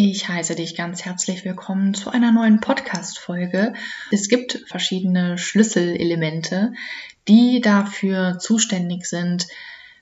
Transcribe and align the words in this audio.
Ich 0.00 0.28
heiße 0.28 0.54
dich 0.54 0.76
ganz 0.76 1.04
herzlich 1.04 1.44
willkommen 1.44 1.92
zu 1.92 2.10
einer 2.10 2.30
neuen 2.30 2.60
Podcast-Folge. 2.60 3.72
Es 4.12 4.28
gibt 4.28 4.62
verschiedene 4.68 5.38
Schlüsselelemente, 5.38 6.72
die 7.26 7.60
dafür 7.60 8.38
zuständig 8.38 9.06
sind, 9.06 9.48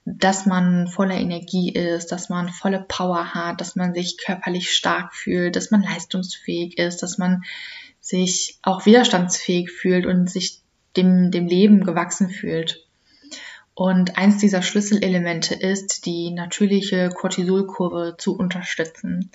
dass 0.04 0.44
man 0.44 0.86
voller 0.86 1.14
Energie 1.14 1.72
ist, 1.72 2.12
dass 2.12 2.28
man 2.28 2.50
volle 2.50 2.84
Power 2.86 3.32
hat, 3.32 3.62
dass 3.62 3.74
man 3.74 3.94
sich 3.94 4.18
körperlich 4.18 4.70
stark 4.70 5.14
fühlt, 5.14 5.56
dass 5.56 5.70
man 5.70 5.82
leistungsfähig 5.82 6.76
ist, 6.76 7.02
dass 7.02 7.16
man 7.16 7.44
sich 7.98 8.58
auch 8.60 8.84
widerstandsfähig 8.84 9.70
fühlt 9.70 10.04
und 10.04 10.30
sich 10.30 10.60
dem, 10.98 11.30
dem 11.30 11.46
Leben 11.46 11.84
gewachsen 11.84 12.28
fühlt. 12.28 12.85
Und 13.78 14.16
eins 14.16 14.38
dieser 14.38 14.62
Schlüsselelemente 14.62 15.54
ist, 15.54 16.06
die 16.06 16.30
natürliche 16.30 17.10
Cortisolkurve 17.10 18.14
zu 18.16 18.34
unterstützen. 18.34 19.30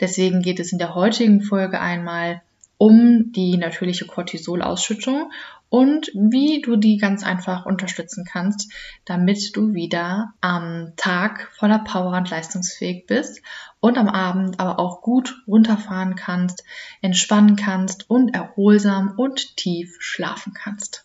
Deswegen 0.00 0.40
geht 0.40 0.58
es 0.58 0.72
in 0.72 0.78
der 0.78 0.94
heutigen 0.94 1.42
Folge 1.42 1.78
einmal 1.78 2.40
um 2.78 3.30
die 3.32 3.58
natürliche 3.58 4.06
Cortisolausschüttung 4.06 5.30
und 5.68 6.10
wie 6.14 6.62
du 6.62 6.76
die 6.76 6.96
ganz 6.96 7.24
einfach 7.24 7.66
unterstützen 7.66 8.24
kannst, 8.24 8.72
damit 9.04 9.54
du 9.54 9.74
wieder 9.74 10.32
am 10.40 10.94
Tag 10.96 11.50
voller 11.52 11.80
Power 11.80 12.16
und 12.16 12.30
leistungsfähig 12.30 13.04
bist 13.06 13.42
und 13.80 13.98
am 13.98 14.08
Abend 14.08 14.60
aber 14.60 14.78
auch 14.78 15.02
gut 15.02 15.42
runterfahren 15.46 16.14
kannst, 16.14 16.64
entspannen 17.02 17.56
kannst 17.56 18.08
und 18.08 18.34
erholsam 18.34 19.12
und 19.18 19.58
tief 19.58 19.98
schlafen 20.00 20.54
kannst. 20.54 21.03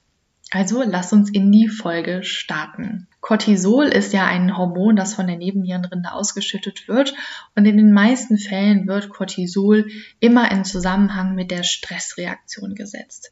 Also 0.51 0.81
lass 0.83 1.13
uns 1.13 1.29
in 1.29 1.51
die 1.51 1.67
Folge 1.67 2.23
starten. 2.23 3.07
Cortisol 3.21 3.85
ist 3.85 4.13
ja 4.13 4.25
ein 4.25 4.57
Hormon, 4.57 4.95
das 4.95 5.13
von 5.13 5.27
der 5.27 5.37
Nebennierenrinde 5.37 6.11
ausgeschüttet 6.11 6.87
wird 6.87 7.13
und 7.55 7.65
in 7.65 7.77
den 7.77 7.93
meisten 7.93 8.37
Fällen 8.37 8.87
wird 8.87 9.09
Cortisol 9.09 9.87
immer 10.19 10.49
in 10.51 10.65
Zusammenhang 10.65 11.35
mit 11.35 11.51
der 11.51 11.63
Stressreaktion 11.63 12.73
gesetzt. 12.73 13.31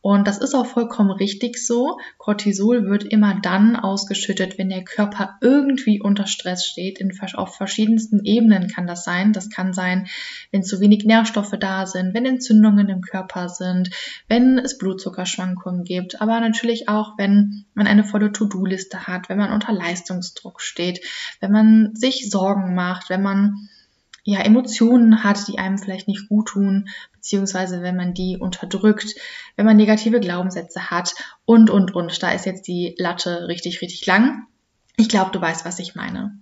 Und 0.00 0.28
das 0.28 0.38
ist 0.38 0.54
auch 0.54 0.66
vollkommen 0.66 1.10
richtig 1.10 1.58
so. 1.58 1.98
Cortisol 2.18 2.88
wird 2.88 3.04
immer 3.04 3.40
dann 3.40 3.74
ausgeschüttet, 3.74 4.56
wenn 4.56 4.68
der 4.68 4.84
Körper 4.84 5.36
irgendwie 5.40 6.00
unter 6.00 6.26
Stress 6.26 6.64
steht. 6.64 7.00
In, 7.00 7.12
auf 7.34 7.56
verschiedensten 7.56 8.24
Ebenen 8.24 8.68
kann 8.68 8.86
das 8.86 9.04
sein. 9.04 9.32
Das 9.32 9.50
kann 9.50 9.72
sein, 9.72 10.06
wenn 10.52 10.62
zu 10.62 10.80
wenig 10.80 11.04
Nährstoffe 11.04 11.54
da 11.58 11.86
sind, 11.86 12.14
wenn 12.14 12.26
Entzündungen 12.26 12.88
im 12.88 13.00
Körper 13.00 13.48
sind, 13.48 13.90
wenn 14.28 14.58
es 14.58 14.78
Blutzuckerschwankungen 14.78 15.84
gibt, 15.84 16.20
aber 16.20 16.40
natürlich 16.40 16.88
auch, 16.88 17.18
wenn 17.18 17.64
man 17.74 17.86
eine 17.86 18.04
volle 18.04 18.32
To-Do-Liste 18.32 19.06
hat, 19.06 19.28
wenn 19.28 19.38
man 19.38 19.52
unter 19.52 19.72
Leistungsdruck 19.72 20.60
steht, 20.60 21.04
wenn 21.40 21.52
man 21.52 21.94
sich 21.94 22.30
Sorgen 22.30 22.74
macht, 22.74 23.10
wenn 23.10 23.22
man 23.22 23.68
ja, 24.24 24.40
Emotionen 24.40 25.24
hat, 25.24 25.48
die 25.48 25.58
einem 25.58 25.78
vielleicht 25.78 26.08
nicht 26.08 26.28
gut 26.28 26.48
tun, 26.48 26.88
beziehungsweise 27.14 27.82
wenn 27.82 27.96
man 27.96 28.14
die 28.14 28.36
unterdrückt, 28.38 29.14
wenn 29.56 29.66
man 29.66 29.76
negative 29.76 30.20
Glaubenssätze 30.20 30.90
hat 30.90 31.14
und, 31.44 31.70
und, 31.70 31.94
und. 31.94 32.22
Da 32.22 32.32
ist 32.32 32.46
jetzt 32.46 32.66
die 32.68 32.94
Latte 32.98 33.48
richtig, 33.48 33.80
richtig 33.80 34.04
lang. 34.06 34.46
Ich 34.96 35.08
glaube, 35.08 35.30
du 35.32 35.40
weißt, 35.40 35.64
was 35.64 35.78
ich 35.78 35.94
meine. 35.94 36.38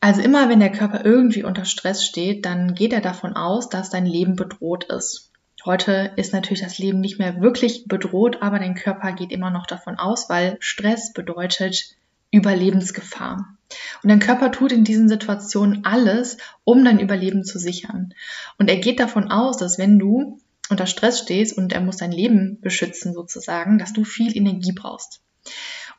Also 0.00 0.22
immer, 0.22 0.48
wenn 0.48 0.60
der 0.60 0.72
Körper 0.72 1.04
irgendwie 1.04 1.44
unter 1.44 1.66
Stress 1.66 2.04
steht, 2.04 2.46
dann 2.46 2.74
geht 2.74 2.92
er 2.92 3.02
davon 3.02 3.36
aus, 3.36 3.68
dass 3.68 3.90
dein 3.90 4.06
Leben 4.06 4.34
bedroht 4.34 4.84
ist. 4.84 5.30
Heute 5.66 6.12
ist 6.16 6.32
natürlich 6.32 6.62
das 6.62 6.78
Leben 6.78 7.00
nicht 7.00 7.18
mehr 7.18 7.42
wirklich 7.42 7.84
bedroht, 7.86 8.38
aber 8.40 8.58
dein 8.58 8.74
Körper 8.74 9.12
geht 9.12 9.30
immer 9.30 9.50
noch 9.50 9.66
davon 9.66 9.98
aus, 9.98 10.30
weil 10.30 10.56
Stress 10.60 11.12
bedeutet 11.12 11.96
Überlebensgefahr. 12.30 13.56
Und 14.02 14.08
dein 14.08 14.20
Körper 14.20 14.50
tut 14.50 14.72
in 14.72 14.84
diesen 14.84 15.08
Situationen 15.08 15.84
alles, 15.84 16.38
um 16.64 16.84
dein 16.84 16.98
Überleben 16.98 17.44
zu 17.44 17.58
sichern. 17.58 18.14
Und 18.58 18.68
er 18.68 18.78
geht 18.78 19.00
davon 19.00 19.30
aus, 19.30 19.56
dass 19.56 19.78
wenn 19.78 19.98
du 19.98 20.40
unter 20.70 20.86
Stress 20.86 21.20
stehst 21.20 21.56
und 21.56 21.72
er 21.72 21.80
muss 21.80 21.96
dein 21.96 22.12
Leben 22.12 22.58
beschützen 22.60 23.12
sozusagen, 23.12 23.78
dass 23.78 23.92
du 23.92 24.04
viel 24.04 24.36
Energie 24.36 24.72
brauchst. 24.72 25.20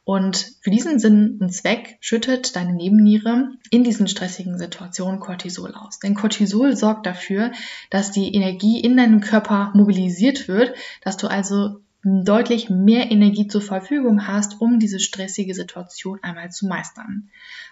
Und 0.03 0.55
für 0.61 0.71
diesen 0.71 0.97
Sinn 0.99 1.37
und 1.39 1.53
Zweck 1.53 1.97
schüttet 1.99 2.55
deine 2.55 2.73
Nebenniere 2.73 3.51
in 3.69 3.83
diesen 3.83 4.07
stressigen 4.07 4.57
Situationen 4.57 5.19
Cortisol 5.19 5.75
aus. 5.75 5.99
Denn 5.99 6.15
Cortisol 6.15 6.75
sorgt 6.75 7.05
dafür, 7.05 7.51
dass 7.91 8.11
die 8.11 8.33
Energie 8.33 8.79
in 8.79 8.97
deinem 8.97 9.21
Körper 9.21 9.71
mobilisiert 9.75 10.47
wird, 10.47 10.73
dass 11.03 11.17
du 11.17 11.27
also 11.27 11.81
deutlich 12.03 12.69
mehr 12.69 13.11
Energie 13.11 13.47
zur 13.47 13.61
Verfügung 13.61 14.27
hast, 14.27 14.59
um 14.59 14.79
diese 14.79 14.99
stressige 14.99 15.53
Situation 15.53 16.19
einmal 16.23 16.51
zu 16.51 16.67
meistern. 16.67 17.29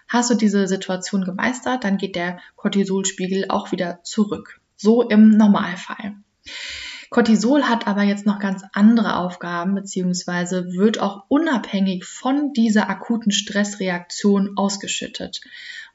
Hast 0.08 0.30
du 0.30 0.34
diese 0.34 0.66
Situation 0.66 1.24
gemeistert, 1.24 1.84
dann 1.84 1.98
geht 1.98 2.16
der 2.16 2.40
Cortisolspiegel 2.56 3.46
auch 3.48 3.72
wieder 3.72 4.00
zurück. 4.02 4.60
So 4.76 5.02
im 5.02 5.30
Normalfall. 5.30 6.14
Cortisol 7.10 7.64
hat 7.64 7.88
aber 7.88 8.04
jetzt 8.04 8.24
noch 8.24 8.38
ganz 8.38 8.62
andere 8.72 9.16
Aufgaben, 9.16 9.74
beziehungsweise 9.74 10.72
wird 10.74 11.00
auch 11.00 11.24
unabhängig 11.26 12.04
von 12.04 12.52
dieser 12.52 12.88
akuten 12.88 13.32
Stressreaktion 13.32 14.56
ausgeschüttet. 14.56 15.40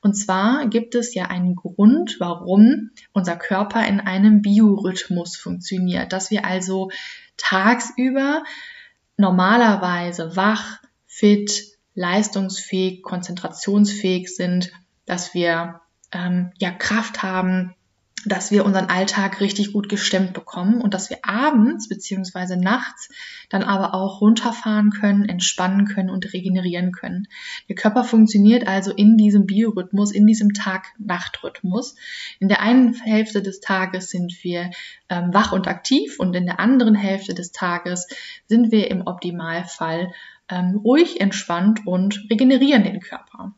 Und 0.05 0.13
zwar 0.13 0.67
gibt 0.67 0.93
es 0.93 1.15
ja 1.15 1.31
einen 1.31 1.55
Grund, 1.55 2.17
warum 2.19 2.91
unser 3.11 3.35
Körper 3.35 3.87
in 3.87 3.99
einem 3.99 4.43
Biorhythmus 4.43 5.35
funktioniert, 5.35 6.13
dass 6.13 6.29
wir 6.29 6.45
also 6.45 6.91
tagsüber 7.37 8.43
normalerweise 9.17 10.35
wach, 10.35 10.77
fit, 11.07 11.71
leistungsfähig, 11.95 13.01
konzentrationsfähig 13.01 14.27
sind, 14.27 14.71
dass 15.07 15.33
wir 15.33 15.81
ähm, 16.11 16.51
ja 16.59 16.69
Kraft 16.69 17.23
haben, 17.23 17.73
dass 18.25 18.51
wir 18.51 18.65
unseren 18.65 18.85
Alltag 18.85 19.39
richtig 19.39 19.73
gut 19.73 19.89
gestemmt 19.89 20.33
bekommen 20.33 20.81
und 20.81 20.93
dass 20.93 21.09
wir 21.09 21.19
abends 21.23 21.87
beziehungsweise 21.87 22.57
nachts 22.57 23.09
dann 23.49 23.63
aber 23.63 23.93
auch 23.93 24.21
runterfahren 24.21 24.89
können, 24.89 25.29
entspannen 25.29 25.85
können 25.85 26.09
und 26.09 26.33
regenerieren 26.33 26.91
können. 26.91 27.27
Der 27.69 27.75
Körper 27.75 28.03
funktioniert 28.03 28.67
also 28.67 28.91
in 28.91 29.17
diesem 29.17 29.45
Biorhythmus, 29.45 30.11
in 30.11 30.25
diesem 30.25 30.53
Tag-Nacht-Rhythmus. 30.53 31.95
In 32.39 32.49
der 32.49 32.61
einen 32.61 32.93
Hälfte 32.93 33.41
des 33.41 33.59
Tages 33.59 34.09
sind 34.09 34.43
wir 34.43 34.71
ähm, 35.09 35.33
wach 35.33 35.51
und 35.51 35.67
aktiv 35.67 36.19
und 36.19 36.35
in 36.35 36.45
der 36.45 36.59
anderen 36.59 36.95
Hälfte 36.95 37.33
des 37.33 37.51
Tages 37.51 38.07
sind 38.47 38.71
wir 38.71 38.89
im 38.89 39.05
Optimalfall 39.05 40.11
ähm, 40.49 40.81
ruhig, 40.83 41.21
entspannt 41.21 41.85
und 41.85 42.27
regenerieren 42.29 42.83
den 42.83 42.99
Körper. 42.99 43.53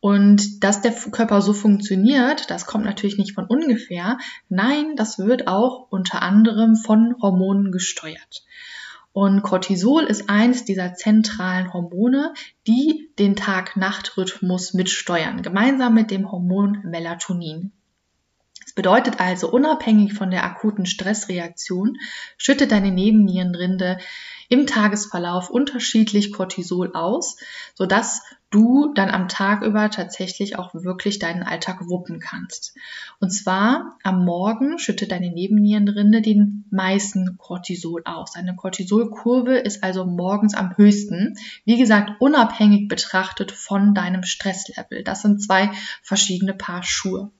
Und 0.00 0.64
dass 0.64 0.80
der 0.80 0.92
Körper 0.92 1.42
so 1.42 1.52
funktioniert, 1.52 2.50
das 2.50 2.64
kommt 2.64 2.86
natürlich 2.86 3.18
nicht 3.18 3.34
von 3.34 3.44
ungefähr. 3.44 4.16
Nein, 4.48 4.96
das 4.96 5.18
wird 5.18 5.46
auch 5.46 5.88
unter 5.90 6.22
anderem 6.22 6.74
von 6.74 7.16
Hormonen 7.20 7.70
gesteuert. 7.70 8.42
Und 9.12 9.42
Cortisol 9.42 10.04
ist 10.04 10.30
eins 10.30 10.64
dieser 10.64 10.94
zentralen 10.94 11.72
Hormone, 11.72 12.32
die 12.66 13.10
den 13.18 13.36
Tag-Nacht-Rhythmus 13.36 14.72
mitsteuern, 14.72 15.42
gemeinsam 15.42 15.94
mit 15.94 16.10
dem 16.10 16.30
Hormon 16.30 16.80
Melatonin. 16.84 17.72
Das 18.70 18.76
bedeutet 18.76 19.18
also, 19.18 19.50
unabhängig 19.50 20.14
von 20.14 20.30
der 20.30 20.44
akuten 20.44 20.86
Stressreaktion 20.86 21.98
schüttet 22.36 22.70
deine 22.70 22.92
Nebennierenrinde 22.92 23.98
im 24.48 24.68
Tagesverlauf 24.68 25.50
unterschiedlich 25.50 26.32
Cortisol 26.32 26.92
aus, 26.94 27.36
sodass 27.74 28.22
du 28.50 28.92
dann 28.94 29.10
am 29.10 29.26
Tag 29.26 29.62
über 29.62 29.90
tatsächlich 29.90 30.56
auch 30.56 30.72
wirklich 30.72 31.18
deinen 31.18 31.42
Alltag 31.42 31.88
wuppen 31.88 32.20
kannst. 32.20 32.76
Und 33.18 33.30
zwar 33.30 33.98
am 34.04 34.24
Morgen 34.24 34.78
schüttet 34.78 35.10
deine 35.10 35.32
Nebennierenrinde 35.32 36.22
den 36.22 36.64
meisten 36.70 37.38
Cortisol 37.38 38.02
aus. 38.04 38.34
Deine 38.34 38.54
Cortisolkurve 38.54 39.56
ist 39.56 39.82
also 39.82 40.04
morgens 40.04 40.54
am 40.54 40.76
höchsten. 40.76 41.34
Wie 41.64 41.76
gesagt, 41.76 42.12
unabhängig 42.20 42.86
betrachtet 42.86 43.50
von 43.50 43.94
deinem 43.94 44.22
Stresslevel. 44.22 45.02
Das 45.02 45.22
sind 45.22 45.42
zwei 45.42 45.72
verschiedene 46.04 46.54
Paar 46.54 46.84
Schuhe. 46.84 47.32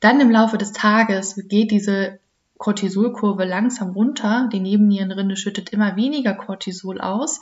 Dann 0.00 0.20
im 0.20 0.30
Laufe 0.30 0.58
des 0.58 0.72
Tages 0.72 1.40
geht 1.48 1.70
diese 1.70 2.18
Cortisolkurve 2.58 3.44
langsam 3.44 3.90
runter. 3.90 4.48
Die 4.52 4.60
Nebennierenrinde 4.60 5.36
schüttet 5.36 5.70
immer 5.70 5.96
weniger 5.96 6.34
Cortisol 6.34 7.00
aus. 7.00 7.40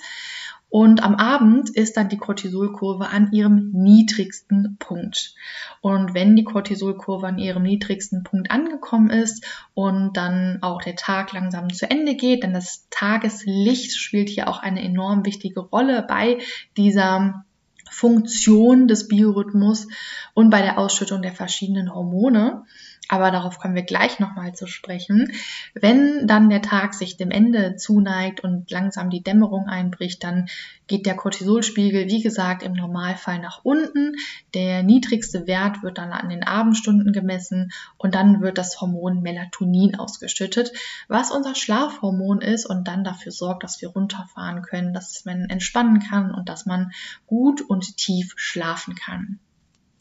Und 0.70 1.02
am 1.02 1.14
Abend 1.14 1.70
ist 1.70 1.96
dann 1.96 2.10
die 2.10 2.18
Cortisolkurve 2.18 3.08
an 3.08 3.32
ihrem 3.32 3.70
niedrigsten 3.72 4.76
Punkt. 4.78 5.34
Und 5.80 6.12
wenn 6.12 6.36
die 6.36 6.44
Cortisolkurve 6.44 7.26
an 7.26 7.38
ihrem 7.38 7.62
niedrigsten 7.62 8.22
Punkt 8.22 8.50
angekommen 8.50 9.08
ist 9.08 9.46
und 9.72 10.16
dann 10.16 10.58
auch 10.60 10.82
der 10.82 10.94
Tag 10.94 11.32
langsam 11.32 11.72
zu 11.72 11.90
Ende 11.90 12.16
geht, 12.16 12.42
denn 12.42 12.52
das 12.52 12.86
Tageslicht 12.90 13.96
spielt 13.96 14.28
hier 14.28 14.48
auch 14.48 14.58
eine 14.58 14.82
enorm 14.82 15.24
wichtige 15.24 15.60
Rolle 15.60 16.04
bei 16.06 16.38
dieser 16.76 17.44
Funktion 17.90 18.88
des 18.88 19.08
Biorhythmus 19.08 19.88
und 20.34 20.50
bei 20.50 20.62
der 20.62 20.78
Ausschüttung 20.78 21.22
der 21.22 21.32
verschiedenen 21.32 21.94
Hormone. 21.94 22.64
Aber 23.08 23.30
darauf 23.30 23.58
kommen 23.58 23.74
wir 23.74 23.82
gleich 23.82 24.18
nochmal 24.18 24.54
zu 24.54 24.66
sprechen. 24.66 25.32
Wenn 25.74 26.26
dann 26.26 26.50
der 26.50 26.62
Tag 26.62 26.94
sich 26.94 27.16
dem 27.16 27.30
Ende 27.30 27.76
zuneigt 27.76 28.40
und 28.40 28.70
langsam 28.70 29.10
die 29.10 29.22
Dämmerung 29.22 29.66
einbricht, 29.66 30.22
dann 30.24 30.48
geht 30.86 31.06
der 31.06 31.16
Cortisolspiegel, 31.16 32.08
wie 32.08 32.22
gesagt, 32.22 32.62
im 32.62 32.72
Normalfall 32.72 33.38
nach 33.38 33.64
unten. 33.64 34.16
Der 34.54 34.82
niedrigste 34.82 35.46
Wert 35.46 35.82
wird 35.82 35.98
dann 35.98 36.12
an 36.12 36.28
den 36.28 36.42
Abendstunden 36.42 37.12
gemessen 37.12 37.70
und 37.96 38.14
dann 38.14 38.40
wird 38.40 38.58
das 38.58 38.80
Hormon 38.80 39.22
Melatonin 39.22 39.94
ausgeschüttet, 39.94 40.72
was 41.08 41.30
unser 41.30 41.54
Schlafhormon 41.54 42.40
ist 42.40 42.66
und 42.66 42.88
dann 42.88 43.04
dafür 43.04 43.32
sorgt, 43.32 43.64
dass 43.64 43.80
wir 43.80 43.88
runterfahren 43.88 44.62
können, 44.62 44.92
dass 44.92 45.24
man 45.24 45.44
entspannen 45.48 46.00
kann 46.00 46.34
und 46.34 46.48
dass 46.48 46.66
man 46.66 46.92
gut 47.26 47.60
und 47.62 47.96
tief 47.96 48.32
schlafen 48.36 48.94
kann. 48.94 49.38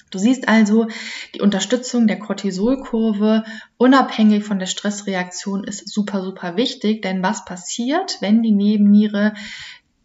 Du 0.10 0.20
siehst 0.20 0.48
also, 0.48 0.88
die 1.36 1.42
Unterstützung 1.42 2.08
der 2.08 2.20
Cortisolkurve 2.20 3.44
unabhängig 3.78 4.44
von 4.44 4.60
der 4.60 4.66
Stressreaktion 4.66 5.64
ist 5.64 5.90
super, 5.90 6.24
super 6.24 6.56
wichtig, 6.56 7.02
denn 7.02 7.22
was 7.22 7.44
passiert, 7.44 8.18
wenn 8.22 8.42
die 8.42 8.52
Nebenniere 8.52 9.34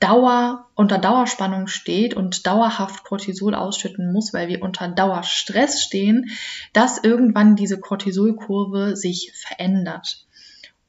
Dauer, 0.01 0.67
unter 0.75 0.99
Dauerspannung 0.99 1.69
steht 1.69 2.15
und 2.15 2.45
dauerhaft 2.45 3.05
Cortisol 3.05 3.55
ausschütten 3.55 4.13
muss, 4.13 4.35
weil 4.35 4.49
wir 4.49 4.61
unter 4.61 4.89
Dauerstress 4.89 5.81
stehen, 5.81 6.31
dass 6.73 6.99
irgendwann 7.05 7.55
diese 7.55 7.79
Cortisolkurve 7.79 8.97
sich 8.97 9.33
verändert. 9.33 10.27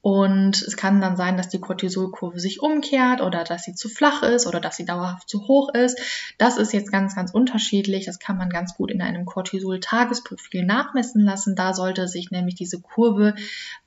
Und 0.03 0.61
es 0.61 0.75
kann 0.75 0.99
dann 0.99 1.15
sein, 1.15 1.37
dass 1.37 1.47
die 1.47 1.61
Cortisolkurve 1.61 2.37
sich 2.37 2.61
umkehrt 2.61 3.21
oder 3.21 3.45
dass 3.45 3.63
sie 3.63 3.73
zu 3.73 3.87
flach 3.87 4.21
ist 4.21 4.45
oder 4.45 4.59
dass 4.59 4.75
sie 4.75 4.83
dauerhaft 4.83 5.29
zu 5.29 5.47
hoch 5.47 5.73
ist. 5.73 5.97
Das 6.37 6.57
ist 6.57 6.73
jetzt 6.73 6.91
ganz, 6.91 7.15
ganz 7.15 7.31
unterschiedlich. 7.31 8.03
Das 8.03 8.19
kann 8.19 8.37
man 8.37 8.49
ganz 8.49 8.75
gut 8.75 8.91
in 8.91 9.01
einem 9.01 9.23
Cortisol-Tagesprofil 9.23 10.65
nachmessen 10.65 11.21
lassen. 11.21 11.55
Da 11.55 11.73
sollte 11.73 12.09
sich 12.09 12.31
nämlich 12.31 12.55
diese 12.55 12.81
Kurve 12.81 13.33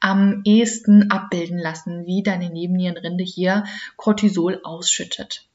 am 0.00 0.40
ehesten 0.44 1.10
abbilden 1.10 1.58
lassen, 1.58 2.06
wie 2.06 2.22
deine 2.22 2.48
Nebennierenrinde 2.48 3.22
hier 3.22 3.64
Cortisol 3.98 4.60
ausschüttet. 4.64 5.46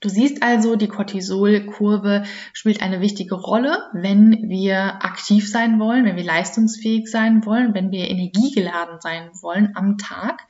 Du 0.00 0.08
siehst 0.08 0.42
also, 0.42 0.76
die 0.76 0.88
Cortisolkurve 0.88 2.24
spielt 2.54 2.82
eine 2.82 3.02
wichtige 3.02 3.34
Rolle, 3.34 3.84
wenn 3.92 4.48
wir 4.48 5.04
aktiv 5.04 5.48
sein 5.50 5.78
wollen, 5.78 6.06
wenn 6.06 6.16
wir 6.16 6.24
leistungsfähig 6.24 7.06
sein 7.08 7.44
wollen, 7.44 7.74
wenn 7.74 7.90
wir 7.90 8.08
energiegeladen 8.08 8.98
sein 9.00 9.28
wollen 9.42 9.72
am 9.76 9.98
Tag. 9.98 10.46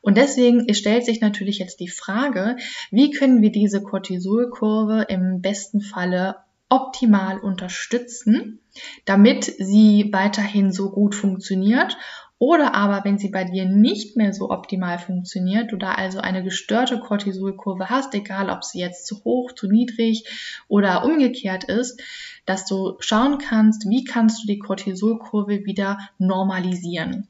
Und 0.00 0.16
deswegen 0.16 0.74
stellt 0.74 1.04
sich 1.04 1.20
natürlich 1.20 1.60
jetzt 1.60 1.78
die 1.78 1.88
Frage, 1.88 2.56
wie 2.90 3.10
können 3.12 3.40
wir 3.40 3.52
diese 3.52 3.82
Cortisolkurve 3.82 5.06
im 5.08 5.40
besten 5.42 5.80
Falle 5.80 6.36
optimal 6.68 7.38
unterstützen, 7.38 8.60
damit 9.04 9.44
sie 9.44 10.10
weiterhin 10.12 10.72
so 10.72 10.90
gut 10.90 11.14
funktioniert 11.14 11.96
oder 12.38 12.74
aber, 12.74 13.04
wenn 13.04 13.18
sie 13.18 13.30
bei 13.30 13.44
dir 13.44 13.64
nicht 13.64 14.16
mehr 14.16 14.32
so 14.32 14.50
optimal 14.50 14.98
funktioniert, 14.98 15.72
du 15.72 15.76
da 15.76 15.92
also 15.92 16.20
eine 16.20 16.44
gestörte 16.44 17.00
Cortisolkurve 17.00 17.90
hast, 17.90 18.14
egal 18.14 18.48
ob 18.48 18.62
sie 18.64 18.78
jetzt 18.78 19.06
zu 19.06 19.24
hoch, 19.24 19.52
zu 19.52 19.66
niedrig 19.66 20.24
oder 20.68 21.04
umgekehrt 21.04 21.64
ist, 21.64 22.00
dass 22.46 22.64
du 22.64 22.96
schauen 23.00 23.38
kannst, 23.38 23.88
wie 23.90 24.04
kannst 24.04 24.42
du 24.42 24.46
die 24.46 24.60
Cortisolkurve 24.60 25.64
wieder 25.64 25.98
normalisieren. 26.18 27.26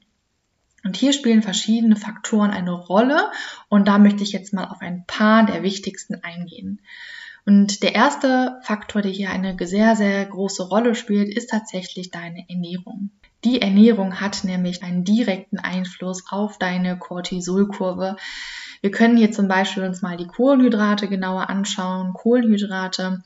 Und 0.85 0.97
hier 0.97 1.13
spielen 1.13 1.43
verschiedene 1.43 1.97
Faktoren 1.97 2.51
eine 2.51 2.73
Rolle 2.73 3.31
und 3.69 3.89
da 3.89 3.99
möchte 3.99 4.23
ich 4.23 4.33
jetzt 4.33 4.53
mal 4.53 4.67
auf 4.67 4.81
ein 4.81 5.05
paar 5.07 5.47
der 5.47 5.63
wichtigsten 5.63 6.23
eingehen. 6.23 6.81
Und 7.47 7.83
der 7.83 7.95
erste 7.95 8.59
Faktor, 8.63 9.01
der 9.01 9.11
hier 9.11 9.31
eine 9.31 9.57
sehr, 9.67 9.97
sehr 9.97 10.27
große 10.27 10.69
Rolle 10.69 10.95
spielt, 10.95 11.35
ist 11.35 11.49
tatsächlich 11.49 12.11
deine 12.11 12.45
Ernährung. 12.49 13.11
Die 13.45 13.63
Ernährung 13.63 14.21
hat 14.21 14.43
nämlich 14.43 14.83
einen 14.83 15.05
direkten 15.05 15.59
Einfluss 15.59 16.25
auf 16.29 16.59
deine 16.59 16.99
Cortisolkurve. 16.99 18.17
Wir 18.81 18.91
können 18.91 19.17
hier 19.17 19.31
zum 19.31 19.47
Beispiel 19.47 19.85
uns 19.85 20.03
mal 20.03 20.17
die 20.17 20.27
Kohlenhydrate 20.27 21.09
genauer 21.09 21.49
anschauen. 21.49 22.15
Kohlenhydrate 22.15 23.23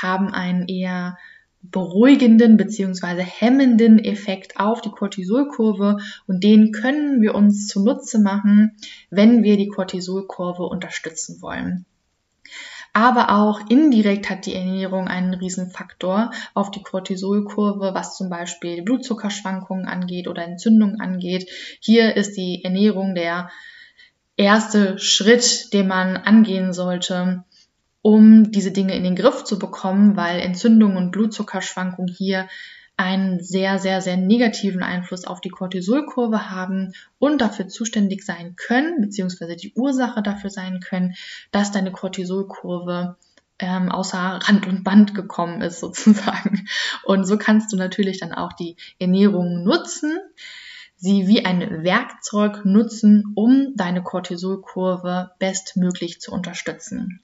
haben 0.00 0.32
einen 0.32 0.68
eher 0.68 1.18
beruhigenden 1.62 2.56
bzw. 2.56 3.22
hemmenden 3.22 3.98
Effekt 3.98 4.60
auf 4.60 4.82
die 4.82 4.90
Cortisolkurve 4.90 5.98
und 6.28 6.44
den 6.44 6.70
können 6.70 7.20
wir 7.20 7.34
uns 7.34 7.66
zunutze 7.66 8.20
machen, 8.20 8.76
wenn 9.10 9.42
wir 9.42 9.56
die 9.56 9.68
Cortisolkurve 9.68 10.62
unterstützen 10.62 11.42
wollen 11.42 11.86
aber 12.92 13.30
auch 13.30 13.60
indirekt 13.68 14.30
hat 14.30 14.46
die 14.46 14.54
Ernährung 14.54 15.08
einen 15.08 15.34
Riesenfaktor 15.34 16.30
auf 16.54 16.70
die 16.70 16.82
Cortisolkurve, 16.82 17.92
was 17.94 18.16
zum 18.16 18.30
Beispiel 18.30 18.82
Blutzuckerschwankungen 18.82 19.86
angeht 19.86 20.28
oder 20.28 20.44
Entzündungen 20.44 21.00
angeht. 21.00 21.50
Hier 21.80 22.16
ist 22.16 22.36
die 22.36 22.64
Ernährung 22.64 23.14
der 23.14 23.50
erste 24.36 24.98
Schritt, 24.98 25.72
den 25.72 25.88
man 25.88 26.16
angehen 26.16 26.72
sollte, 26.72 27.44
um 28.02 28.50
diese 28.52 28.70
Dinge 28.70 28.94
in 28.94 29.04
den 29.04 29.16
Griff 29.16 29.44
zu 29.44 29.58
bekommen, 29.58 30.16
weil 30.16 30.40
Entzündungen 30.40 30.96
und 30.96 31.10
Blutzuckerschwankungen 31.10 32.14
hier 32.14 32.48
einen 32.96 33.42
sehr, 33.42 33.78
sehr, 33.78 34.00
sehr 34.00 34.16
negativen 34.16 34.82
Einfluss 34.82 35.24
auf 35.26 35.40
die 35.40 35.50
Cortisolkurve 35.50 36.50
haben 36.50 36.92
und 37.18 37.40
dafür 37.40 37.68
zuständig 37.68 38.24
sein 38.24 38.56
können, 38.56 39.00
beziehungsweise 39.00 39.56
die 39.56 39.74
Ursache 39.74 40.22
dafür 40.22 40.50
sein 40.50 40.80
können, 40.80 41.14
dass 41.50 41.72
deine 41.72 41.92
Cortisolkurve 41.92 43.16
ähm, 43.58 43.90
außer 43.90 44.18
Rand 44.18 44.66
und 44.66 44.82
Band 44.82 45.14
gekommen 45.14 45.60
ist 45.60 45.80
sozusagen. 45.80 46.66
Und 47.04 47.24
so 47.24 47.36
kannst 47.36 47.72
du 47.72 47.76
natürlich 47.76 48.18
dann 48.18 48.32
auch 48.32 48.52
die 48.54 48.76
Ernährung 48.98 49.62
nutzen, 49.62 50.18
sie 50.96 51.26
wie 51.26 51.44
ein 51.44 51.84
Werkzeug 51.84 52.64
nutzen, 52.64 53.32
um 53.34 53.74
deine 53.76 54.02
Cortisolkurve 54.02 55.32
bestmöglich 55.38 56.20
zu 56.20 56.32
unterstützen. 56.32 57.20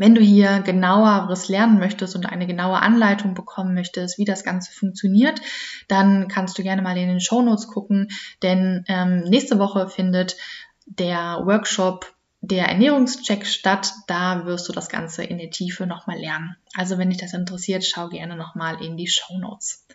Wenn 0.00 0.14
du 0.14 0.22
hier 0.22 0.60
genaueres 0.60 1.50
lernen 1.50 1.78
möchtest 1.78 2.16
und 2.16 2.24
eine 2.24 2.46
genaue 2.46 2.80
Anleitung 2.80 3.34
bekommen 3.34 3.74
möchtest, 3.74 4.16
wie 4.16 4.24
das 4.24 4.44
Ganze 4.44 4.72
funktioniert, 4.72 5.42
dann 5.88 6.26
kannst 6.26 6.56
du 6.56 6.62
gerne 6.62 6.80
mal 6.80 6.96
in 6.96 7.08
den 7.08 7.20
Show 7.20 7.42
Notes 7.42 7.68
gucken, 7.68 8.08
denn 8.42 8.82
ähm, 8.88 9.24
nächste 9.24 9.58
Woche 9.58 9.90
findet 9.90 10.38
der 10.86 11.42
Workshop 11.44 12.14
der 12.40 12.68
Ernährungscheck 12.68 13.44
statt. 13.44 13.92
Da 14.06 14.46
wirst 14.46 14.66
du 14.70 14.72
das 14.72 14.88
Ganze 14.88 15.22
in 15.22 15.36
der 15.36 15.50
Tiefe 15.50 15.86
nochmal 15.86 16.18
lernen. 16.18 16.56
Also 16.74 16.96
wenn 16.96 17.10
dich 17.10 17.18
das 17.18 17.34
interessiert, 17.34 17.84
schau 17.84 18.08
gerne 18.08 18.36
nochmal 18.36 18.82
in 18.82 18.96
die 18.96 19.06
Show 19.06 19.36
Notes. 19.38 19.86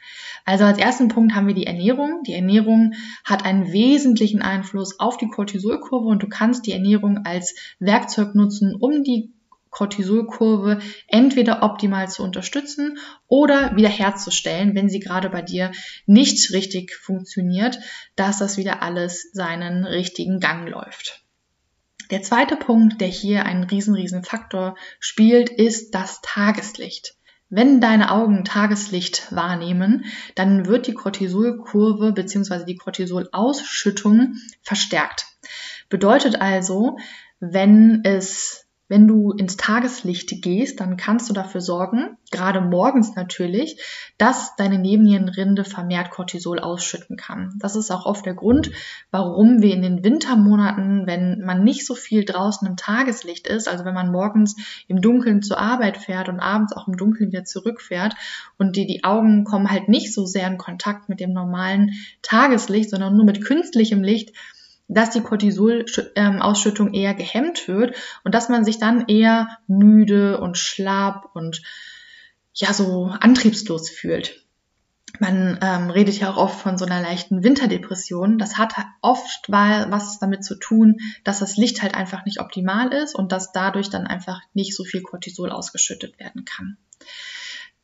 Also 0.45 0.65
als 0.65 0.77
ersten 0.77 1.07
Punkt 1.07 1.33
haben 1.33 1.47
wir 1.47 1.55
die 1.55 1.65
Ernährung. 1.65 2.21
Die 2.27 2.33
Ernährung 2.33 2.93
hat 3.23 3.43
einen 3.43 3.71
wesentlichen 3.71 4.43
Einfluss 4.43 4.99
auf 4.99 5.17
die 5.17 5.29
Cortisolkurve 5.29 6.07
und 6.07 6.21
du 6.21 6.29
kannst 6.29 6.67
die 6.67 6.73
Ernährung 6.73 7.25
als 7.25 7.55
Werkzeug 7.79 8.35
nutzen, 8.35 8.75
um 8.75 9.03
die 9.03 9.33
Cortisolkurve 9.75 10.79
entweder 11.07 11.61
optimal 11.61 12.07
zu 12.07 12.23
unterstützen 12.23 12.97
oder 13.27 13.75
wiederherzustellen, 13.75 14.73
wenn 14.73 14.89
sie 14.89 15.01
gerade 15.01 15.29
bei 15.29 15.41
dir 15.41 15.71
nicht 16.05 16.53
richtig 16.53 16.95
funktioniert, 16.95 17.77
dass 18.15 18.39
das 18.39 18.55
wieder 18.57 18.81
alles 18.81 19.31
seinen 19.33 19.83
richtigen 19.83 20.39
Gang 20.39 20.69
läuft. 20.69 21.25
Der 22.09 22.21
zweite 22.21 22.55
Punkt, 22.55 23.01
der 23.01 23.09
hier 23.09 23.45
einen 23.45 23.65
riesen, 23.65 23.95
riesen 23.95 24.23
Faktor 24.23 24.77
spielt, 24.99 25.49
ist 25.49 25.93
das 25.93 26.21
Tageslicht. 26.21 27.15
Wenn 27.49 27.81
deine 27.81 28.11
Augen 28.11 28.45
Tageslicht 28.45 29.35
wahrnehmen, 29.35 30.05
dann 30.35 30.67
wird 30.67 30.87
die 30.87 30.93
Cortisolkurve 30.93 32.13
bzw. 32.13 32.63
die 32.63 32.77
Cortisolausschüttung 32.77 34.35
verstärkt. 34.61 35.25
Bedeutet 35.89 36.39
also, 36.41 36.97
wenn 37.39 38.03
es 38.03 38.64
wenn 38.87 39.07
du 39.07 39.31
ins 39.31 39.57
Tageslicht 39.57 40.43
gehst, 40.43 40.79
dann 40.79 40.95
kannst 40.95 41.27
du 41.29 41.33
dafür 41.33 41.59
sorgen, 41.59 42.17
gerade 42.31 42.61
morgens 42.61 43.15
natürlich, 43.15 43.81
dass 44.19 44.55
deine 44.57 44.77
Nebennierenrinde 44.77 45.63
vermehrt 45.63 46.11
Cortisol 46.11 46.59
ausschütten 46.59 47.17
kann. 47.17 47.53
Das 47.59 47.75
ist 47.75 47.89
auch 47.89 48.05
oft 48.05 48.25
der 48.27 48.35
Grund, 48.35 48.69
warum 49.09 49.63
wir 49.63 49.73
in 49.73 49.81
den 49.81 50.03
Wintermonaten, 50.03 51.07
wenn 51.07 51.41
man 51.41 51.63
nicht 51.63 51.85
so 51.85 51.95
viel 51.95 52.25
draußen 52.25 52.67
im 52.67 52.77
Tageslicht 52.77 53.47
ist, 53.47 53.67
also 53.67 53.85
wenn 53.85 53.95
man 53.95 54.11
morgens 54.11 54.55
im 54.87 55.01
Dunkeln 55.01 55.41
zur 55.41 55.57
Arbeit 55.57 55.97
fährt 55.97 56.29
und 56.29 56.39
abends 56.39 56.71
auch 56.73 56.87
im 56.87 56.95
Dunkeln 56.95 57.31
wieder 57.31 57.43
zurückfährt 57.43 58.13
und 58.59 58.75
die, 58.75 58.85
die 58.85 59.03
Augen 59.03 59.45
kommen 59.45 59.71
halt 59.71 59.89
nicht 59.89 60.13
so 60.13 60.27
sehr 60.27 60.47
in 60.47 60.59
Kontakt 60.59 61.09
mit 61.09 61.19
dem 61.19 61.33
normalen 61.33 61.93
Tageslicht, 62.21 62.91
sondern 62.91 63.15
nur 63.15 63.25
mit 63.25 63.43
künstlichem 63.43 64.03
Licht, 64.03 64.31
dass 64.87 65.09
die 65.11 65.21
Cortisolausschüttung 65.21 66.93
eher 66.93 67.13
gehemmt 67.13 67.67
wird 67.67 67.95
und 68.23 68.35
dass 68.35 68.49
man 68.49 68.63
sich 68.63 68.77
dann 68.77 69.07
eher 69.07 69.57
müde 69.67 70.39
und 70.39 70.57
schlapp 70.57 71.29
und 71.33 71.61
ja 72.53 72.73
so 72.73 73.11
antriebslos 73.19 73.89
fühlt. 73.89 74.45
Man 75.19 75.59
ähm, 75.61 75.89
redet 75.89 76.19
ja 76.19 76.31
auch 76.31 76.37
oft 76.37 76.59
von 76.59 76.77
so 76.77 76.85
einer 76.85 77.01
leichten 77.01 77.43
Winterdepression. 77.43 78.37
Das 78.37 78.57
hat 78.57 78.73
oft 79.01 79.49
was 79.49 80.19
damit 80.19 80.43
zu 80.43 80.55
tun, 80.55 80.97
dass 81.23 81.39
das 81.39 81.55
Licht 81.57 81.81
halt 81.81 81.95
einfach 81.95 82.25
nicht 82.25 82.39
optimal 82.39 82.91
ist 82.91 83.15
und 83.15 83.31
dass 83.31 83.51
dadurch 83.53 83.89
dann 83.89 84.07
einfach 84.07 84.41
nicht 84.53 84.75
so 84.75 84.83
viel 84.83 85.01
Cortisol 85.01 85.51
ausgeschüttet 85.51 86.19
werden 86.19 86.43
kann. 86.43 86.77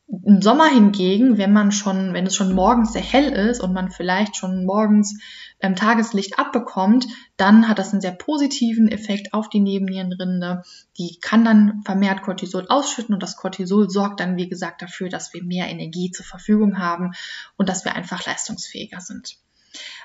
Im 0.08 0.42
Sommer 0.42 0.68
hingegen, 0.68 1.38
wenn 1.38 1.52
man 1.52 1.72
schon, 1.72 2.12
wenn 2.12 2.26
es 2.26 2.36
schon 2.36 2.54
morgens 2.54 2.92
sehr 2.92 3.02
hell 3.02 3.32
ist 3.32 3.60
und 3.60 3.72
man 3.72 3.90
vielleicht 3.90 4.36
schon 4.36 4.66
morgens 4.66 5.18
ähm, 5.60 5.74
Tageslicht 5.74 6.38
abbekommt, 6.38 7.06
dann 7.36 7.68
hat 7.68 7.78
das 7.78 7.92
einen 7.92 8.02
sehr 8.02 8.12
positiven 8.12 8.88
Effekt 8.88 9.32
auf 9.32 9.48
die 9.48 9.60
Nebennierenrinde. 9.60 10.62
Die 10.98 11.18
kann 11.20 11.44
dann 11.44 11.82
vermehrt 11.84 12.22
Cortisol 12.22 12.66
ausschütten 12.68 13.14
und 13.14 13.22
das 13.22 13.36
Cortisol 13.36 13.88
sorgt 13.88 14.20
dann, 14.20 14.36
wie 14.36 14.48
gesagt, 14.48 14.82
dafür, 14.82 15.08
dass 15.08 15.32
wir 15.32 15.42
mehr 15.44 15.68
Energie 15.68 16.10
zur 16.10 16.26
Verfügung 16.26 16.78
haben 16.78 17.12
und 17.56 17.68
dass 17.68 17.84
wir 17.84 17.94
einfach 17.94 18.26
leistungsfähiger 18.26 19.00
sind. 19.00 19.38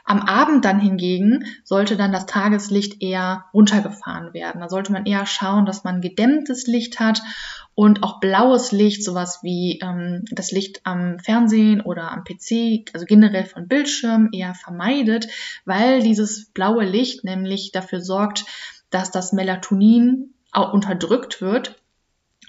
Am 0.03 0.21
Abend 0.21 0.63
dann 0.63 0.79
hingegen 0.79 1.45
sollte 1.63 1.97
dann 1.97 2.11
das 2.11 2.25
Tageslicht 2.25 3.01
eher 3.01 3.45
runtergefahren 3.53 4.33
werden. 4.33 4.61
Da 4.61 4.69
sollte 4.69 4.91
man 4.91 5.05
eher 5.05 5.25
schauen, 5.25 5.65
dass 5.65 5.83
man 5.83 6.01
gedämmtes 6.01 6.67
Licht 6.67 6.99
hat 6.99 7.21
und 7.75 8.03
auch 8.03 8.19
blaues 8.19 8.71
Licht, 8.71 9.03
sowas 9.03 9.39
wie 9.43 9.79
ähm, 9.83 10.23
das 10.31 10.51
Licht 10.51 10.81
am 10.85 11.19
Fernsehen 11.19 11.81
oder 11.81 12.11
am 12.11 12.23
PC, 12.23 12.89
also 12.93 13.05
generell 13.05 13.45
von 13.45 13.67
Bildschirm, 13.67 14.29
eher 14.31 14.55
vermeidet, 14.55 15.27
weil 15.65 16.01
dieses 16.01 16.45
blaue 16.51 16.85
Licht 16.85 17.23
nämlich 17.23 17.71
dafür 17.71 18.01
sorgt, 18.01 18.45
dass 18.89 19.11
das 19.11 19.33
Melatonin 19.33 20.33
unterdrückt 20.71 21.41
wird 21.41 21.75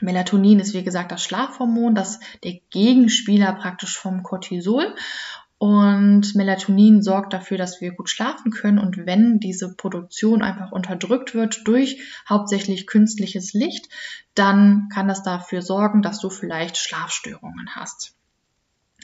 Melatonin 0.00 0.60
ist 0.60 0.74
wie 0.74 0.84
gesagt 0.84 1.10
das 1.10 1.22
Schlafhormon, 1.22 1.94
das 1.94 2.20
der 2.44 2.54
Gegenspieler 2.70 3.52
praktisch 3.54 3.98
vom 3.98 4.22
Cortisol. 4.22 4.94
Und 5.58 6.36
Melatonin 6.36 7.02
sorgt 7.02 7.32
dafür, 7.32 7.58
dass 7.58 7.80
wir 7.80 7.92
gut 7.92 8.08
schlafen 8.08 8.52
können. 8.52 8.78
Und 8.78 9.06
wenn 9.06 9.40
diese 9.40 9.74
Produktion 9.74 10.40
einfach 10.42 10.70
unterdrückt 10.70 11.34
wird 11.34 11.66
durch 11.66 12.00
hauptsächlich 12.28 12.86
künstliches 12.86 13.54
Licht, 13.54 13.88
dann 14.34 14.88
kann 14.94 15.08
das 15.08 15.24
dafür 15.24 15.60
sorgen, 15.62 16.00
dass 16.00 16.20
du 16.20 16.30
vielleicht 16.30 16.76
Schlafstörungen 16.76 17.70
hast. 17.74 18.14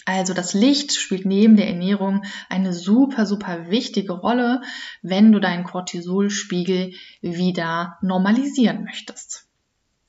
Also 0.06 0.34
das 0.34 0.54
Licht 0.54 0.94
spielt 0.94 1.24
neben 1.24 1.56
der 1.56 1.68
Ernährung 1.68 2.24
eine 2.48 2.72
super, 2.72 3.26
super 3.26 3.70
wichtige 3.70 4.12
Rolle, 4.12 4.62
wenn 5.02 5.32
du 5.32 5.40
deinen 5.40 5.64
Cortisolspiegel 5.64 6.92
wieder 7.20 7.98
normalisieren 8.02 8.84
möchtest. 8.84 9.48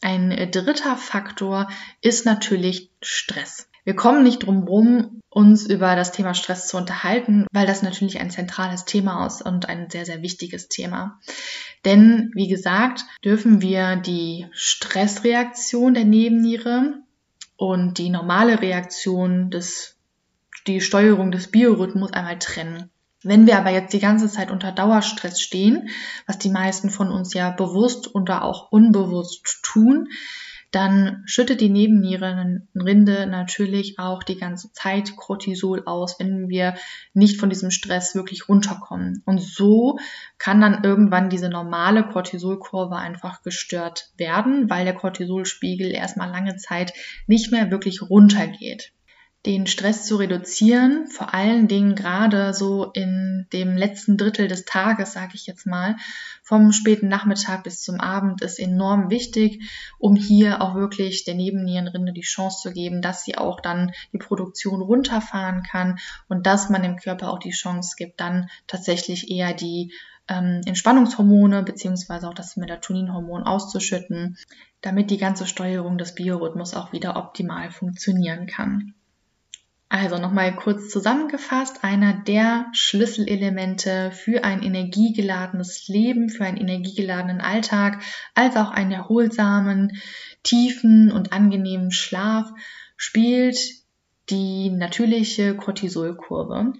Ein 0.02 0.30
dritter 0.52 0.98
Faktor 0.98 1.70
ist 2.02 2.26
natürlich 2.26 2.92
Stress. 3.02 3.68
Wir 3.86 3.96
kommen 3.96 4.24
nicht 4.24 4.40
drum 4.40 4.64
rum, 4.64 5.22
uns 5.30 5.68
über 5.68 5.96
das 5.96 6.12
Thema 6.12 6.34
Stress 6.34 6.68
zu 6.68 6.78
unterhalten, 6.78 7.46
weil 7.52 7.68
das 7.68 7.84
natürlich 7.84 8.20
ein 8.20 8.32
zentrales 8.32 8.86
Thema 8.86 9.28
ist 9.28 9.42
und 9.44 9.70
ein 9.70 9.90
sehr, 9.90 10.06
sehr 10.06 10.22
wichtiges 10.22 10.70
Thema. 10.70 11.20
Denn, 11.86 12.32
wie 12.34 12.48
gesagt, 12.48 13.06
dürfen 13.24 13.62
wir 13.62 13.96
die 13.96 14.48
Stressreaktion 14.54 15.94
der 15.94 16.06
Nebenniere 16.06 16.96
und 17.58 18.00
die 18.00 18.10
normale 18.10 18.62
Reaktion 18.62 19.52
des, 19.52 19.98
die 20.66 20.82
Steuerung 20.82 21.32
des 21.32 21.52
Biorhythmus 21.52 22.12
einmal 22.12 22.40
trennen. 22.40 22.90
Wenn 23.22 23.46
wir 23.46 23.58
aber 23.58 23.72
jetzt 23.72 23.94
die 23.94 24.00
ganze 24.00 24.30
Zeit 24.30 24.52
unter 24.52 24.72
Dauerstress 24.72 25.42
stehen, 25.42 25.90
was 26.28 26.38
die 26.38 26.50
meisten 26.50 26.90
von 26.90 27.12
uns 27.12 27.34
ja 27.34 27.52
bewusst 27.52 28.14
oder 28.16 28.44
auch 28.44 28.72
unbewusst 28.72 29.60
tun, 29.64 30.10
dann 30.72 31.24
schüttet 31.26 31.62
die 31.62 31.70
Nebennierenrinde 31.70 33.28
natürlich 33.28 34.00
auch 34.00 34.24
die 34.24 34.38
ganze 34.38 34.72
Zeit 34.74 35.16
Cortisol 35.16 35.84
aus, 35.86 36.20
wenn 36.20 36.50
wir 36.50 36.76
nicht 37.14 37.40
von 37.40 37.50
diesem 37.50 37.72
Stress 37.72 38.16
wirklich 38.16 38.50
runterkommen. 38.50 39.24
Und 39.26 39.42
so 39.42 39.98
kann 40.38 40.62
dann 40.62 40.84
irgendwann 40.84 41.30
diese 41.30 41.50
normale 41.50 42.04
Cortisolkurve 42.04 42.96
einfach 42.96 43.42
gestört 43.42 44.12
werden, 44.18 44.70
weil 44.70 44.86
der 44.86 44.96
Cortisolspiegel 44.96 45.92
erstmal 45.92 46.30
lange 46.30 46.58
Zeit 46.58 46.94
nicht 47.28 47.52
mehr 47.52 47.72
wirklich 47.72 48.02
runtergeht 48.02 48.92
den 49.46 49.68
Stress 49.68 50.06
zu 50.06 50.16
reduzieren, 50.16 51.08
vor 51.08 51.34
allen 51.34 51.68
Dingen 51.68 51.96
gerade 51.96 52.54
so 52.54 52.86
in 52.92 53.46
dem 53.54 53.78
letzten 53.78 54.18
Drittel 54.18 54.48
des 54.48 54.66
Tages, 54.66 55.14
sage 55.14 55.34
ich 55.36 55.46
jetzt 55.46 55.68
mal, 55.68 55.98
vom 56.42 56.72
späten 56.72 57.08
Nachmittag 57.08 57.64
bis 57.64 57.82
zum 57.82 58.00
Abend 58.00 58.42
ist 58.42 58.60
enorm 58.60 59.10
wichtig, 59.10 59.62
um 60.00 60.16
hier 60.16 60.62
auch 60.62 60.76
wirklich 60.76 61.26
der 61.26 61.36
Nebennierenrinde 61.36 62.12
die 62.12 62.22
Chance 62.22 62.62
zu 62.64 62.74
geben, 62.74 63.02
dass 63.02 63.24
sie 63.24 63.38
auch 63.38 63.62
dann 63.62 63.92
die 64.14 64.18
Produktion 64.18 64.82
runterfahren 64.82 65.62
kann 65.64 66.00
und 66.28 66.48
dass 66.48 66.70
man 66.70 66.82
dem 66.82 66.98
Körper 66.98 67.32
auch 67.32 67.40
die 67.40 67.52
Chance 67.52 67.96
gibt, 67.98 68.20
dann 68.20 68.50
tatsächlich 68.66 69.30
eher 69.30 69.54
die 69.54 69.94
ähm, 70.28 70.62
Entspannungshormone 70.66 71.62
beziehungsweise 71.62 72.28
auch 72.28 72.34
das 72.34 72.58
Melatoninhormon 72.58 73.44
auszuschütten, 73.44 74.38
damit 74.82 75.12
die 75.12 75.18
ganze 75.18 75.46
Steuerung 75.46 76.00
des 76.00 76.16
Biorhythmus 76.16 76.74
auch 76.74 76.94
wieder 76.94 77.16
optimal 77.16 77.70
funktionieren 77.70 78.48
kann. 78.48 78.96
Also 79.88 80.18
nochmal 80.18 80.56
kurz 80.56 80.90
zusammengefasst, 80.90 81.84
einer 81.84 82.14
der 82.14 82.68
Schlüsselelemente 82.74 84.12
für 84.12 84.44
ein 84.44 84.64
energiegeladenes 84.64 85.88
Leben, 85.88 86.30
für 86.30 86.44
einen 86.44 86.58
energiegeladenen 86.58 87.40
Alltag, 87.40 88.02
als 88.34 88.58
auch 88.58 88.72
einen 88.72 88.92
erholsamen, 88.92 90.02
tiefen 90.44 91.12
und 91.12 91.34
angenehmen 91.34 91.92
Schlaf 91.92 92.52
spielt 92.98 93.60
die 94.30 94.72
natürliche 94.72 95.56
Cortisolkurve. 95.56 96.74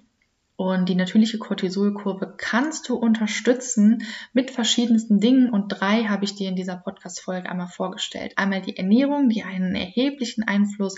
Und 0.56 0.88
die 0.88 0.94
natürliche 0.94 1.38
Cortisolkurve 1.38 2.34
kannst 2.38 2.88
du 2.88 2.96
unterstützen 2.96 4.02
mit 4.32 4.50
verschiedensten 4.50 5.20
Dingen. 5.20 5.50
Und 5.50 5.68
drei 5.68 6.04
habe 6.04 6.24
ich 6.24 6.34
dir 6.34 6.48
in 6.48 6.56
dieser 6.56 6.76
Podcast-Folge 6.76 7.50
einmal 7.50 7.68
vorgestellt. 7.68 8.32
Einmal 8.36 8.62
die 8.62 8.76
Ernährung, 8.76 9.28
die 9.28 9.42
einen 9.42 9.74
erheblichen 9.74 10.44
Einfluss 10.44 10.96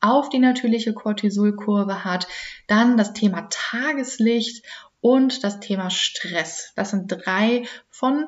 auf 0.00 0.28
die 0.28 0.38
natürliche 0.38 0.94
Cortisolkurve 0.94 2.04
hat. 2.04 2.28
Dann 2.68 2.96
das 2.96 3.12
Thema 3.12 3.48
Tageslicht 3.50 4.64
und 5.00 5.42
das 5.42 5.58
Thema 5.58 5.90
Stress. 5.90 6.72
Das 6.76 6.90
sind 6.90 7.08
drei 7.08 7.64
von 7.88 8.26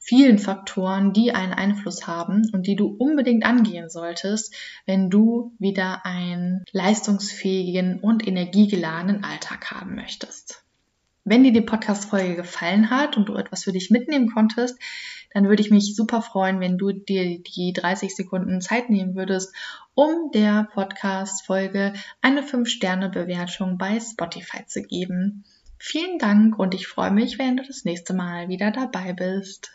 vielen 0.00 0.38
Faktoren, 0.38 1.12
die 1.12 1.32
einen 1.32 1.52
Einfluss 1.52 2.06
haben 2.06 2.50
und 2.52 2.66
die 2.66 2.74
du 2.74 2.88
unbedingt 2.98 3.44
angehen 3.44 3.90
solltest, 3.90 4.54
wenn 4.86 5.10
du 5.10 5.52
wieder 5.58 6.04
einen 6.04 6.64
leistungsfähigen 6.72 8.00
und 8.00 8.26
energiegeladenen 8.26 9.22
Alltag 9.22 9.70
haben 9.70 9.94
möchtest. 9.94 10.64
Wenn 11.24 11.44
dir 11.44 11.52
die 11.52 11.60
Podcast-Folge 11.60 12.34
gefallen 12.34 12.90
hat 12.90 13.18
und 13.18 13.28
du 13.28 13.36
etwas 13.36 13.64
für 13.64 13.72
dich 13.72 13.90
mitnehmen 13.90 14.32
konntest, 14.32 14.78
dann 15.32 15.48
würde 15.48 15.62
ich 15.62 15.70
mich 15.70 15.94
super 15.94 16.22
freuen, 16.22 16.60
wenn 16.60 16.78
du 16.78 16.92
dir 16.92 17.38
die 17.38 17.72
30 17.72 18.16
Sekunden 18.16 18.60
Zeit 18.62 18.88
nehmen 18.90 19.14
würdest, 19.14 19.54
um 19.94 20.30
der 20.32 20.68
Podcast-Folge 20.72 21.92
eine 22.22 22.40
5-Sterne-Bewertung 22.40 23.76
bei 23.76 24.00
Spotify 24.00 24.64
zu 24.66 24.82
geben. 24.82 25.44
Vielen 25.82 26.18
Dank 26.18 26.58
und 26.58 26.74
ich 26.74 26.86
freue 26.86 27.10
mich, 27.10 27.38
wenn 27.38 27.56
du 27.56 27.62
das 27.64 27.86
nächste 27.86 28.12
Mal 28.12 28.50
wieder 28.50 28.70
dabei 28.70 29.14
bist. 29.14 29.70